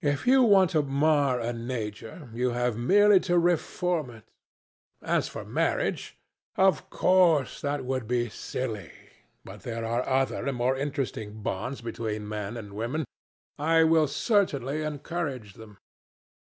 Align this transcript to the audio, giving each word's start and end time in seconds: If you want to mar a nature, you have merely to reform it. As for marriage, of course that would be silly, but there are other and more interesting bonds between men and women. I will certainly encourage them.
If 0.00 0.26
you 0.26 0.42
want 0.44 0.70
to 0.70 0.80
mar 0.80 1.40
a 1.40 1.52
nature, 1.52 2.30
you 2.32 2.52
have 2.52 2.78
merely 2.78 3.20
to 3.20 3.38
reform 3.38 4.08
it. 4.08 4.24
As 5.02 5.28
for 5.28 5.44
marriage, 5.44 6.16
of 6.56 6.88
course 6.88 7.60
that 7.60 7.84
would 7.84 8.08
be 8.08 8.30
silly, 8.30 8.92
but 9.44 9.64
there 9.64 9.84
are 9.84 10.08
other 10.08 10.46
and 10.46 10.56
more 10.56 10.74
interesting 10.74 11.42
bonds 11.42 11.82
between 11.82 12.26
men 12.26 12.56
and 12.56 12.72
women. 12.72 13.04
I 13.58 13.84
will 13.84 14.06
certainly 14.08 14.80
encourage 14.82 15.52
them. 15.52 15.76